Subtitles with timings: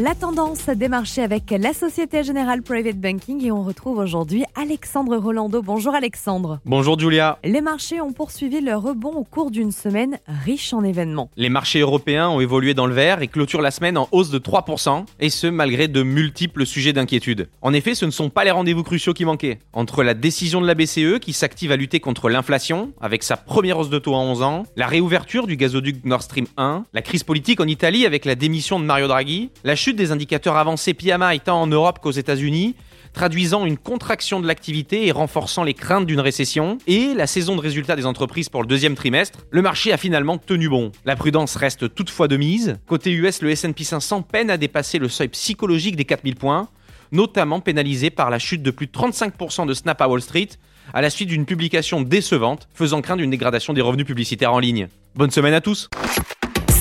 [0.00, 5.18] La tendance des marchés avec la Société Générale Private Banking et on retrouve aujourd'hui Alexandre
[5.18, 5.60] Rolando.
[5.60, 6.60] Bonjour Alexandre.
[6.64, 7.38] Bonjour Julia.
[7.44, 11.30] Les marchés ont poursuivi leur rebond au cours d'une semaine riche en événements.
[11.36, 14.38] Les marchés européens ont évolué dans le vert et clôturent la semaine en hausse de
[14.38, 17.50] 3%, et ce malgré de multiples sujets d'inquiétude.
[17.60, 19.58] En effet, ce ne sont pas les rendez-vous cruciaux qui manquaient.
[19.74, 23.78] Entre la décision de la BCE qui s'active à lutter contre l'inflation, avec sa première
[23.78, 27.24] hausse de taux en 11 ans, la réouverture du gazoduc Nord Stream 1, la crise
[27.24, 31.40] politique en Italie avec la démission de Mario Draghi, la chute des indicateurs avancés PMI
[31.40, 32.76] tant en Europe qu'aux États-Unis,
[33.14, 37.60] traduisant une contraction de l'activité et renforçant les craintes d'une récession, et la saison de
[37.60, 40.92] résultats des entreprises pour le deuxième trimestre, le marché a finalement tenu bon.
[41.04, 42.78] La prudence reste toutefois de mise.
[42.86, 46.68] Côté US, le S&P 500 peine à dépasser le seuil psychologique des 4000 points,
[47.10, 50.50] notamment pénalisé par la chute de plus de 35% de Snap à Wall Street,
[50.94, 54.86] à la suite d'une publication décevante faisant craindre une dégradation des revenus publicitaires en ligne.
[55.16, 55.88] Bonne semaine à tous